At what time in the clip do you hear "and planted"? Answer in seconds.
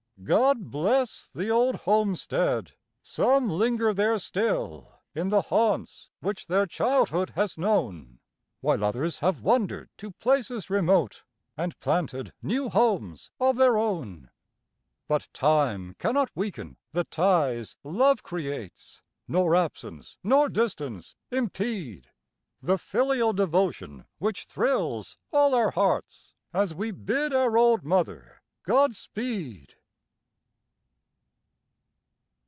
11.57-12.33